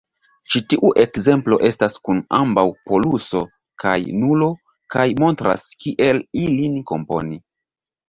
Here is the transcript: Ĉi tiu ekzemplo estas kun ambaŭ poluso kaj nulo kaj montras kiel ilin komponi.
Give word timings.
Ĉi 0.53 0.59
tiu 0.73 0.87
ekzemplo 1.03 1.59
estas 1.69 1.99
kun 2.09 2.23
ambaŭ 2.39 2.65
poluso 2.89 3.43
kaj 3.85 3.95
nulo 4.25 4.51
kaj 4.97 5.07
montras 5.23 5.71
kiel 5.85 6.27
ilin 6.49 6.85
komponi. 6.95 7.45